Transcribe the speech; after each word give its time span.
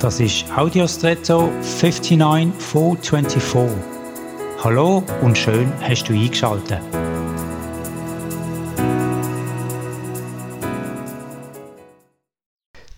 Das 0.00 0.20
ist 0.20 0.44
Audiostretto 0.54 1.50
59424. 1.62 3.78
Hallo 4.62 5.02
und 5.22 5.38
schön 5.38 5.72
hast 5.80 6.04
du 6.04 6.12
eingeschaltet. 6.12 6.80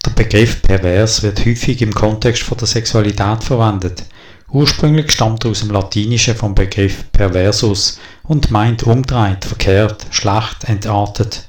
Der 0.04 0.10
Begriff 0.16 0.60
pervers 0.60 1.22
wird 1.22 1.46
häufig 1.46 1.80
im 1.82 1.94
Kontext 1.94 2.42
von 2.42 2.58
der 2.58 2.66
Sexualität 2.66 3.44
verwendet. 3.44 4.04
Ursprünglich 4.50 5.12
stammt 5.12 5.44
er 5.44 5.52
aus 5.52 5.60
dem 5.60 5.70
Latinischen 5.70 6.34
vom 6.34 6.56
Begriff 6.56 7.04
perversus 7.12 8.00
und 8.24 8.50
meint 8.50 8.82
umdreht, 8.82 9.44
verkehrt, 9.44 10.04
schlecht, 10.10 10.64
entartet. 10.64 11.47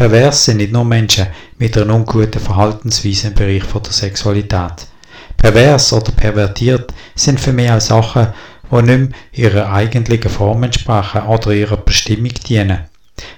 Pervers 0.00 0.46
sind 0.46 0.56
nicht 0.56 0.72
nur 0.72 0.86
Menschen 0.86 1.26
mit 1.58 1.76
einer 1.76 1.94
unguten 1.94 2.40
Verhaltensweise 2.40 3.26
im 3.26 3.34
Bereich 3.34 3.64
von 3.64 3.82
der 3.82 3.92
Sexualität. 3.92 4.86
Pervers 5.36 5.92
oder 5.92 6.10
pervertiert 6.12 6.94
sind 7.14 7.38
für 7.38 7.52
mich 7.52 7.70
auch 7.70 7.82
Sachen, 7.82 8.28
die 8.72 8.76
nicht 8.76 8.86
mehr 8.86 9.08
ihrer 9.34 9.70
eigentlichen 9.70 10.30
Form 10.30 10.62
entsprechen 10.62 11.26
oder 11.26 11.50
ihrer 11.50 11.76
Bestimmung 11.76 12.32
dienen. 12.48 12.78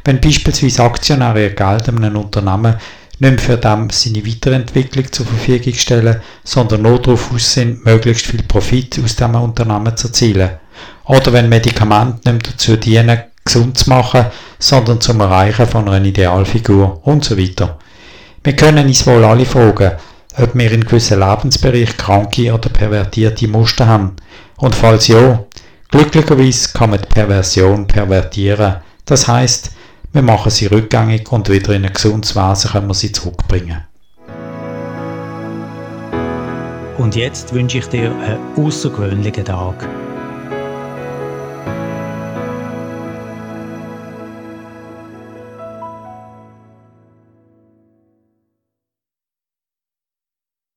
Wenn 0.05 0.21
beispielsweise 0.21 0.85
Aktionäre 0.85 1.43
ihr 1.43 1.51
Geld 1.51 1.89
einem 1.89 2.17
Unternehmen 2.17 2.77
nicht 3.19 3.31
mehr 3.33 3.39
für 3.41 3.57
dem 3.57 3.91
seine 3.91 4.25
Weiterentwicklung 4.25 5.11
zur 5.11 5.27
Verfügung 5.27 5.75
stellen, 5.75 6.21
sondern 6.45 6.83
nur 6.83 7.03
darauf 7.03 7.33
aus 7.33 7.55
sind, 7.55 7.85
möglichst 7.85 8.27
viel 8.27 8.45
Profit 8.45 9.01
aus 9.03 9.17
diesem 9.17 9.35
Unternehmen 9.35 9.97
zu 9.97 10.07
erzielen. 10.07 10.51
Oder 11.07 11.33
wenn 11.33 11.49
Medikamente 11.49 12.33
nicht 12.33 12.45
mehr 12.45 12.53
dazu 12.53 12.77
dienen, 12.77 13.19
gesund 13.45 13.79
zu 13.79 13.91
machen, 13.91 14.27
sondern 14.59 15.01
zum 15.01 15.21
Erreichen 15.21 15.67
von 15.67 15.89
einer 15.89 16.05
Idealfigur 16.05 17.01
und 17.07 17.25
so 17.25 17.37
weiter. 17.39 17.79
Wir 18.45 18.57
können 18.57 18.87
uns 18.87 19.07
wohl 19.07 19.25
alle 19.25 19.45
fragen, 19.47 19.93
ob 20.39 20.55
wir 20.55 20.73
in 20.73 20.85
gewissen 20.85 21.21
Lebensbereichen 21.21 21.97
kranke 21.97 22.53
oder 22.53 22.69
pervertierte 22.69 23.49
Muster 23.49 23.87
haben. 23.87 24.17
Und 24.57 24.75
falls 24.75 25.09
ja, 25.09 25.45
glücklicherweise 25.91 26.71
kann 26.73 26.91
man 26.91 27.01
die 27.01 27.09
Perversion 27.09 27.87
pervertieren. 27.87 28.77
Das 29.05 29.29
heißt, 29.29 29.73
wir 30.13 30.23
machen 30.23 30.51
sie 30.51 30.67
rückgängig 30.67 31.31
und 31.33 31.49
wieder 31.49 31.73
in 31.73 31.85
ein 31.85 31.93
gesundes 31.93 32.37
Wesen 32.37 32.71
können 32.71 32.89
wir 32.89 32.95
sie 32.95 33.13
zurückbringen. 33.13 33.83
Und 36.99 37.17
jetzt 37.17 37.53
wünsche 37.55 37.79
ich 37.79 37.87
dir 37.87 38.13
einen 38.13 38.39
außergewöhnlichen 38.57 39.45
Tag. 39.45 39.89